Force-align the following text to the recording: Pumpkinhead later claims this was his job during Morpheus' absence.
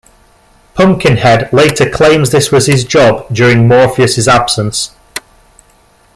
Pumpkinhead 0.73 1.53
later 1.53 1.87
claims 1.87 2.31
this 2.31 2.51
was 2.51 2.65
his 2.65 2.83
job 2.83 3.27
during 3.31 3.67
Morpheus' 3.67 4.27
absence. 4.27 4.95